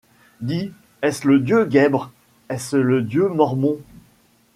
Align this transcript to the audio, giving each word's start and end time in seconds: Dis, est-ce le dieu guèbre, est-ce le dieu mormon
Dis, 0.39 0.71
est-ce 1.03 1.27
le 1.27 1.37
dieu 1.37 1.63
guèbre, 1.65 2.09
est-ce 2.49 2.75
le 2.75 3.03
dieu 3.03 3.29
mormon 3.29 3.79